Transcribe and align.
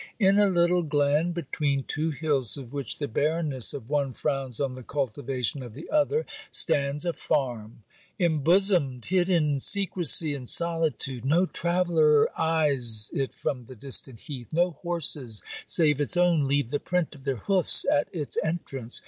In 0.17 0.39
a 0.39 0.47
little 0.49 0.81
glen, 0.81 1.31
between 1.31 1.83
two 1.83 2.09
hills 2.09 2.57
of 2.57 2.73
which 2.73 2.97
the 2.97 3.07
barrenness 3.07 3.71
of 3.71 3.91
one 3.91 4.13
frowns 4.13 4.59
on 4.59 4.73
the 4.73 4.81
cultivation 4.81 5.61
of 5.61 5.75
the 5.75 5.87
other, 5.91 6.25
stands 6.49 7.05
a 7.05 7.13
farm, 7.13 7.83
embosomed 8.19 9.05
hid 9.05 9.29
in 9.29 9.59
secresy 9.59 10.33
and 10.33 10.49
solitude. 10.49 11.23
No 11.23 11.45
traveller 11.45 12.27
eyes 12.35 13.11
it 13.13 13.35
from 13.35 13.65
the 13.65 13.75
distant 13.75 14.21
heath. 14.21 14.47
No 14.51 14.71
horses, 14.81 15.43
save 15.67 16.01
its 16.01 16.17
own, 16.17 16.47
leave 16.47 16.71
the 16.71 16.79
print 16.79 17.13
of 17.13 17.23
their 17.23 17.35
hoofs 17.35 17.85
at 17.85 18.07
its 18.11 18.39
entrance. 18.43 18.99